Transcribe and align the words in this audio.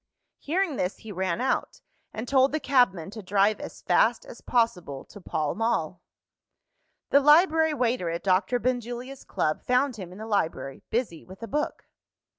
Hearing 0.39 0.77
this, 0.77 0.97
he 0.97 1.11
ran 1.11 1.39
out, 1.41 1.79
and 2.11 2.27
told 2.27 2.51
the 2.51 2.59
cabman 2.59 3.11
to 3.11 3.21
drive 3.21 3.59
as 3.59 3.83
fast 3.83 4.25
as 4.25 4.41
possible 4.41 5.05
to 5.05 5.21
Pall 5.21 5.53
Mall. 5.53 6.01
The 7.11 7.19
library 7.19 7.75
waiter 7.75 8.09
at 8.09 8.23
Doctor 8.23 8.57
Benjulia's 8.57 9.23
Club 9.23 9.61
found 9.61 9.97
him 9.97 10.11
in 10.11 10.17
the 10.17 10.25
library, 10.25 10.81
busy 10.89 11.23
with 11.23 11.43
a 11.43 11.47
book. 11.47 11.85